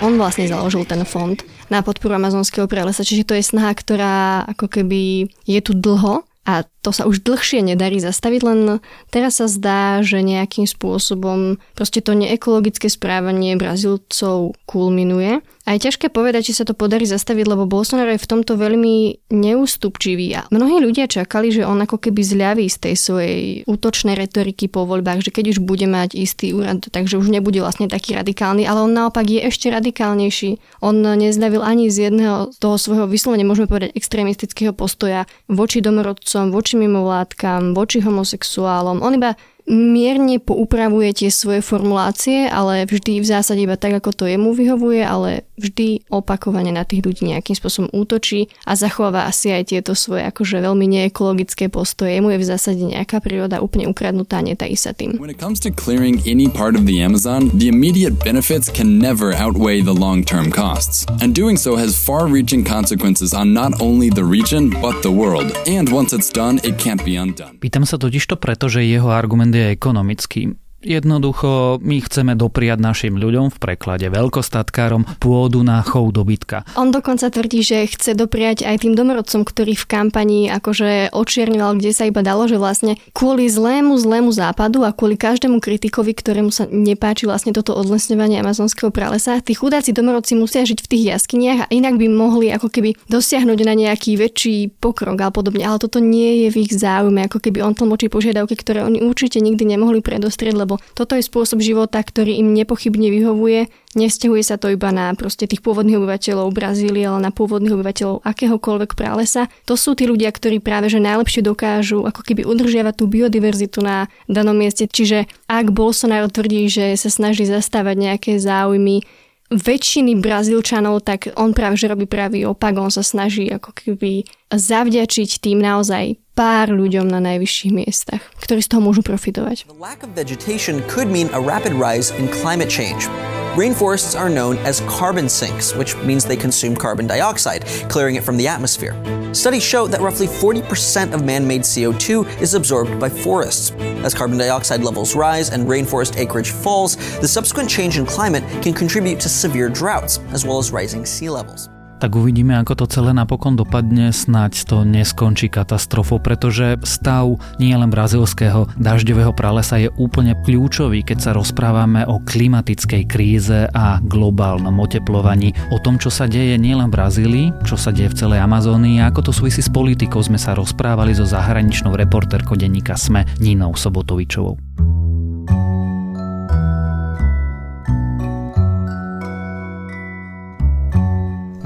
On 0.00 0.16
vlastne 0.16 0.48
založil 0.48 0.88
ten 0.88 1.04
fond 1.04 1.36
na 1.68 1.84
podporu 1.84 2.16
amazonského 2.16 2.64
prelesa, 2.64 3.04
čiže 3.04 3.28
to 3.28 3.36
je 3.36 3.44
snaha, 3.44 3.76
ktorá 3.76 4.48
ako 4.56 4.72
keby 4.72 5.28
je 5.44 5.60
tu 5.60 5.76
dlho 5.76 6.24
a 6.46 6.64
to 6.86 6.94
sa 6.94 7.02
už 7.10 7.26
dlhšie 7.26 7.66
nedarí 7.66 7.98
zastaviť, 7.98 8.40
len 8.46 8.78
teraz 9.10 9.42
sa 9.42 9.50
zdá, 9.50 10.06
že 10.06 10.22
nejakým 10.22 10.70
spôsobom 10.70 11.58
proste 11.74 11.98
to 11.98 12.14
neekologické 12.14 12.86
správanie 12.86 13.58
Brazílcov 13.58 14.54
kulminuje. 14.70 15.42
A 15.66 15.74
je 15.74 15.90
ťažké 15.90 16.14
povedať, 16.14 16.46
či 16.46 16.62
sa 16.62 16.62
to 16.62 16.78
podarí 16.78 17.10
zastaviť, 17.10 17.42
lebo 17.42 17.66
Bolsonaro 17.66 18.14
je 18.14 18.22
v 18.22 18.30
tomto 18.30 18.54
veľmi 18.54 19.26
neústupčivý 19.34 20.38
a 20.38 20.46
mnohí 20.54 20.78
ľudia 20.78 21.10
čakali, 21.10 21.50
že 21.50 21.66
on 21.66 21.82
ako 21.82 21.98
keby 21.98 22.22
zľaví 22.22 22.70
z 22.70 22.78
tej 22.86 22.94
svojej 22.94 23.42
útočnej 23.66 24.14
retoriky 24.14 24.70
po 24.70 24.86
voľbách, 24.86 25.26
že 25.26 25.34
keď 25.34 25.58
už 25.58 25.66
bude 25.66 25.90
mať 25.90 26.14
istý 26.14 26.54
úrad, 26.54 26.86
takže 26.86 27.18
už 27.18 27.34
nebude 27.34 27.58
vlastne 27.58 27.90
taký 27.90 28.14
radikálny, 28.14 28.62
ale 28.62 28.86
on 28.86 28.94
naopak 28.94 29.26
je 29.26 29.42
ešte 29.42 29.66
radikálnejší. 29.74 30.62
On 30.86 30.94
nezdavil 31.02 31.66
ani 31.66 31.90
z 31.90 32.14
jedného 32.14 32.54
toho 32.62 32.78
svojho 32.78 33.10
vyslovene, 33.10 33.42
môžeme 33.42 33.66
povedať, 33.66 33.90
extrémistického 33.98 34.70
postoja 34.70 35.26
voči 35.50 35.82
domorodcom, 35.82 36.54
voči 36.54 36.75
mimovládkam, 36.76 37.72
voči 37.72 38.04
homosexuálom. 38.04 39.00
On 39.00 39.16
iba 39.16 39.34
mierne 39.66 40.38
poupravuje 40.38 41.26
tie 41.26 41.30
svoje 41.30 41.58
formulácie, 41.58 42.46
ale 42.46 42.86
vždy 42.86 43.18
v 43.18 43.26
zásade 43.26 43.58
iba 43.66 43.74
tak, 43.74 43.98
ako 43.98 44.14
to 44.14 44.24
jemu 44.30 44.54
vyhovuje, 44.54 45.02
ale 45.02 45.42
vždy 45.58 46.06
opakovane 46.06 46.70
na 46.70 46.86
tých 46.86 47.02
ľudí 47.02 47.26
nejakým 47.26 47.58
spôsobom 47.58 47.90
útočí 47.90 48.46
a 48.62 48.78
zachováva 48.78 49.26
asi 49.26 49.50
aj 49.50 49.74
tieto 49.74 49.98
svoje 49.98 50.22
akože 50.30 50.62
veľmi 50.62 50.86
neekologické 50.86 51.66
postoje. 51.66 52.22
Mu 52.22 52.30
je 52.30 52.42
v 52.42 52.46
zásade 52.46 52.78
nejaká 52.78 53.18
príroda 53.18 53.58
úplne 53.58 53.90
ukradnutá, 53.90 54.38
netají 54.38 54.78
sa 54.78 54.94
tým. 54.94 55.18
When 55.18 55.34
it 55.34 55.42
comes 55.42 55.58
to 55.66 55.74
clearing 55.74 56.22
any 56.22 56.46
part 56.46 56.78
of 56.78 56.86
the 56.86 57.02
Amazon, 57.02 57.50
the 57.50 57.66
immediate 57.66 58.14
benefits 58.22 58.70
can 58.70 59.02
never 59.02 59.34
outweigh 59.34 59.82
the 59.82 59.96
long-term 59.96 60.54
costs. 60.54 61.02
And 61.18 61.34
doing 61.34 61.58
so 61.58 61.74
has 61.74 61.98
far-reaching 61.98 62.62
consequences 62.62 63.34
on 63.34 63.50
not 63.50 63.74
only 63.82 64.14
the 64.14 64.22
region, 64.22 64.70
but 64.78 65.02
the 65.02 65.10
world. 65.10 65.50
And 65.66 65.90
once 65.90 66.14
it's 66.14 66.30
done, 66.30 66.62
it 66.62 66.78
can't 66.78 67.02
be 67.02 67.18
undone. 67.18 67.58
Pýtam 67.58 67.82
sa 67.82 67.98
totiž 67.98 68.22
to 68.30 68.36
preto, 68.38 68.70
že 68.70 68.86
jeho 68.86 69.10
argument 69.10 69.55
je 69.56 69.68
ekonomický. 69.68 70.54
Jednoducho, 70.84 71.80
my 71.80 72.04
chceme 72.04 72.36
dopriať 72.36 72.78
našim 72.84 73.16
ľuďom, 73.16 73.48
v 73.48 73.58
preklade 73.58 74.12
veľkostatkárom, 74.12 75.16
pôdu 75.16 75.64
na 75.64 75.80
chov 75.80 76.12
dobytka. 76.12 76.68
On 76.76 76.92
dokonca 76.92 77.32
tvrdí, 77.32 77.64
že 77.64 77.88
chce 77.88 78.12
dopriať 78.12 78.68
aj 78.68 78.84
tým 78.84 78.92
domorodcom, 78.92 79.48
ktorí 79.48 79.72
v 79.72 79.88
kampani 79.88 80.52
akože 80.52 81.16
očierňoval, 81.16 81.80
kde 81.80 81.96
sa 81.96 82.04
iba 82.04 82.20
dalo, 82.20 82.44
že 82.44 82.60
vlastne 82.60 83.00
kvôli 83.16 83.48
zlému, 83.48 83.96
zlému 83.96 84.28
západu 84.36 84.84
a 84.84 84.92
kvôli 84.92 85.16
každému 85.16 85.64
kritikovi, 85.64 86.12
ktorému 86.12 86.52
sa 86.52 86.68
nepáči 86.68 87.24
vlastne 87.24 87.56
toto 87.56 87.72
odlesňovanie 87.72 88.36
amazonského 88.44 88.92
pralesa, 88.92 89.40
tí 89.40 89.56
chudáci 89.56 89.96
domorodci 89.96 90.36
musia 90.36 90.60
žiť 90.60 90.84
v 90.84 90.90
tých 90.92 91.04
jaskyniach 91.16 91.60
a 91.66 91.70
inak 91.72 91.96
by 91.96 92.04
mohli 92.12 92.52
ako 92.52 92.68
keby 92.68 93.00
dosiahnuť 93.08 93.58
na 93.64 93.72
nejaký 93.72 94.20
väčší 94.20 94.76
pokrok 94.76 95.24
a 95.24 95.32
podobne. 95.32 95.64
Ale 95.64 95.80
toto 95.80 96.04
nie 96.04 96.44
je 96.44 96.48
v 96.52 96.68
ich 96.68 96.76
záujme, 96.76 97.24
ako 97.24 97.40
keby 97.40 97.64
on 97.64 97.72
tlmočí 97.72 98.12
požiadavky, 98.12 98.52
ktoré 98.60 98.84
oni 98.84 99.00
určite 99.00 99.40
nikdy 99.40 99.64
nemohli 99.64 100.04
predostrieť, 100.04 100.65
lebo 100.66 100.82
toto 100.98 101.14
je 101.14 101.22
spôsob 101.22 101.62
života, 101.62 102.02
ktorý 102.02 102.42
im 102.42 102.50
nepochybne 102.50 103.06
vyhovuje. 103.14 103.70
Nevzťahuje 103.94 104.42
sa 104.42 104.58
to 104.58 104.74
iba 104.74 104.90
na 104.90 105.14
proste 105.14 105.46
tých 105.46 105.62
pôvodných 105.62 105.96
obyvateľov 106.02 106.50
Brazílie, 106.50 107.06
ale 107.06 107.22
na 107.22 107.30
pôvodných 107.30 107.72
obyvateľov 107.72 108.26
akéhokoľvek 108.26 108.98
pralesa. 108.98 109.46
To 109.70 109.78
sú 109.78 109.94
tí 109.94 110.10
ľudia, 110.10 110.34
ktorí 110.34 110.58
práve 110.58 110.90
že 110.90 110.98
najlepšie 110.98 111.46
dokážu 111.46 112.02
ako 112.02 112.26
keby 112.26 112.42
udržiavať 112.42 112.94
tú 112.98 113.06
biodiverzitu 113.06 113.78
na 113.80 114.10
danom 114.26 114.58
mieste. 114.58 114.90
Čiže 114.90 115.30
ak 115.46 115.70
Bolsonaro 115.70 116.26
tvrdí, 116.26 116.66
že 116.66 116.98
sa 116.98 117.08
snaží 117.08 117.46
zastávať 117.46 117.96
nejaké 117.96 118.32
záujmy 118.42 119.06
väčšiny 119.46 120.18
Brazílčanov, 120.18 121.06
tak 121.06 121.30
on 121.38 121.54
práve 121.54 121.78
že 121.78 121.86
robí 121.86 122.10
pravý 122.10 122.50
opak, 122.50 122.74
on 122.82 122.90
sa 122.90 123.06
snaží 123.06 123.46
ako 123.46 123.70
keby 123.70 124.26
zavďačiť 124.50 125.38
tým 125.38 125.62
naozaj 125.62 126.18
pár 126.36 126.68
ľuďom 126.68 127.08
na 127.08 127.18
najvyšších 127.18 127.72
miestach, 127.72 128.22
ktorí 128.44 128.60
z 128.60 128.76
toho 128.76 128.84
môžu 128.84 129.00
profitovať. 129.00 129.64
The 129.66 129.80
lack 129.80 130.04
of 130.04 130.12
vegetation 130.12 130.84
could 130.86 131.08
mean 131.08 131.32
a 131.32 131.40
rapid 131.40 131.72
rise 131.72 132.12
in 132.12 132.28
climate 132.28 132.68
change. 132.68 133.08
Rainforests 133.56 134.12
are 134.12 134.28
known 134.28 134.60
as 134.68 134.84
carbon 134.84 135.32
sinks, 135.32 135.72
which 135.74 135.96
means 136.04 136.28
they 136.28 136.36
consume 136.36 136.76
carbon 136.76 137.08
dioxide, 137.08 137.64
clearing 137.88 138.20
it 138.20 138.22
from 138.22 138.36
the 138.36 138.46
atmosphere. 138.46 138.92
Studies 139.32 139.64
show 139.64 139.88
that 139.88 140.04
roughly 140.04 140.26
40% 140.28 141.14
of 141.14 141.24
man 141.24 141.48
made 141.48 141.62
CO2 141.62 142.28
is 142.38 142.52
absorbed 142.52 143.00
by 143.00 143.08
forests. 143.08 143.72
As 144.04 144.12
carbon 144.12 144.36
dioxide 144.36 144.84
levels 144.84 145.16
rise 145.16 145.48
and 145.48 145.66
rainforest 145.66 146.20
acreage 146.20 146.50
falls, 146.50 146.96
the 147.20 147.28
subsequent 147.28 147.70
change 147.70 147.96
in 147.96 148.04
climate 148.04 148.44
can 148.62 148.74
contribute 148.74 149.20
to 149.20 149.28
severe 149.30 149.70
droughts, 149.70 150.20
as 150.36 150.44
well 150.44 150.58
as 150.58 150.70
rising 150.70 151.06
sea 151.06 151.30
levels. 151.30 151.70
Tak 151.96 152.12
uvidíme, 152.12 152.56
ako 152.60 152.84
to 152.84 152.86
celé 152.88 153.16
napokon 153.16 153.56
dopadne. 153.56 154.12
Snaď 154.12 154.52
to 154.68 154.84
neskončí 154.84 155.48
katastrofou, 155.48 156.20
pretože 156.20 156.76
stav 156.84 157.40
nielen 157.56 157.88
brazilského 157.88 158.68
dažďového 158.76 159.32
pralesa 159.32 159.80
je 159.80 159.88
úplne 159.96 160.36
kľúčový, 160.44 161.00
keď 161.02 161.18
sa 161.18 161.30
rozprávame 161.32 162.04
o 162.04 162.20
klimatickej 162.20 163.02
kríze 163.08 163.68
a 163.72 164.00
globálnom 164.04 164.76
oteplovaní. 164.76 165.56
O 165.72 165.80
tom, 165.80 165.96
čo 165.96 166.12
sa 166.12 166.28
deje 166.28 166.60
nielen 166.60 166.92
v 166.92 166.96
Brazílii, 166.96 167.46
čo 167.64 167.80
sa 167.80 167.92
deje 167.92 168.12
v 168.12 168.18
celej 168.18 168.40
Amazónii 168.44 169.00
a 169.00 169.08
ako 169.08 169.30
to 169.30 169.32
súvisí 169.32 169.64
s 169.64 169.72
politikou, 169.72 170.20
sme 170.20 170.36
sa 170.40 170.52
rozprávali 170.52 171.16
so 171.16 171.24
zahraničnou 171.24 171.96
reportérkou 171.96 172.58
denníka 172.58 172.98
SME 172.98 173.24
Ninou 173.40 173.72
Sobotovičovou. 173.72 174.65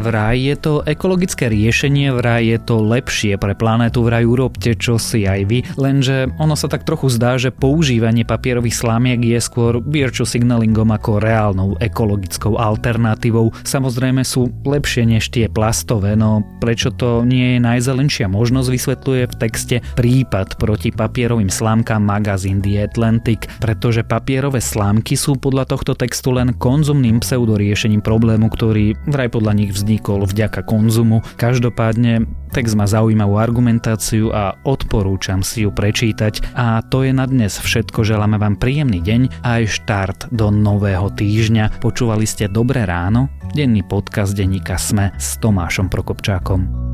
Vraj 0.00 0.40
je 0.40 0.56
to 0.56 0.72
ekologické 0.88 1.52
riešenie, 1.52 2.08
vraj 2.16 2.48
je 2.48 2.56
to 2.56 2.80
lepšie 2.80 3.36
pre 3.36 3.52
planétu, 3.52 4.00
vraj 4.00 4.24
urobte 4.24 4.72
čo 4.72 4.96
si 4.96 5.28
aj 5.28 5.40
vy, 5.44 5.58
lenže 5.76 6.32
ono 6.40 6.56
sa 6.56 6.72
tak 6.72 6.88
trochu 6.88 7.12
zdá, 7.12 7.36
že 7.36 7.52
používanie 7.52 8.24
papierových 8.24 8.80
slámiek 8.80 9.20
je 9.20 9.36
skôr 9.36 9.84
virtue 9.84 10.24
signalingom 10.24 10.88
ako 10.88 11.20
reálnou 11.20 11.76
ekologickou 11.84 12.56
alternatívou. 12.56 13.52
Samozrejme 13.60 14.24
sú 14.24 14.48
lepšie 14.64 15.04
než 15.04 15.28
tie 15.28 15.52
plastové, 15.52 16.16
no 16.16 16.48
prečo 16.64 16.88
to 16.96 17.20
nie 17.20 17.60
je 17.60 17.60
najzelenšia 17.60 18.24
možnosť 18.24 18.68
vysvetľuje 18.72 19.22
v 19.28 19.36
texte 19.36 19.76
prípad 20.00 20.56
proti 20.56 20.96
papierovým 20.96 21.52
slámkam 21.52 22.00
magazín 22.00 22.64
The 22.64 22.88
Atlantic, 22.88 23.52
pretože 23.60 24.00
papierové 24.00 24.64
slámky 24.64 25.12
sú 25.12 25.36
podľa 25.36 25.76
tohto 25.76 25.92
textu 25.92 26.32
len 26.32 26.56
konzumným 26.56 27.20
pseudoriešením 27.20 28.00
problému, 28.00 28.48
ktorý 28.48 28.96
vraj 29.04 29.28
podľa 29.28 29.52
nich 29.60 29.76
vznikol 29.76 29.89
vznikol 29.90 30.22
vďaka 30.22 30.62
konzumu. 30.62 31.18
Každopádne 31.34 32.22
text 32.54 32.78
má 32.78 32.86
zaujímavú 32.86 33.42
argumentáciu 33.42 34.30
a 34.30 34.54
odporúčam 34.62 35.42
si 35.42 35.66
ju 35.66 35.74
prečítať. 35.74 36.54
A 36.54 36.78
to 36.86 37.02
je 37.02 37.10
na 37.10 37.26
dnes 37.26 37.58
všetko. 37.58 38.06
Želáme 38.06 38.38
vám 38.38 38.54
príjemný 38.54 39.02
deň 39.02 39.42
a 39.42 39.58
aj 39.58 39.82
štart 39.82 40.20
do 40.30 40.54
nového 40.54 41.10
týždňa. 41.10 41.82
Počúvali 41.82 42.22
ste 42.22 42.46
Dobré 42.46 42.86
ráno? 42.86 43.26
Denný 43.50 43.82
podcast 43.82 44.38
denníka 44.38 44.78
Sme 44.78 45.10
s 45.18 45.34
Tomášom 45.42 45.90
Prokopčákom. 45.90 46.89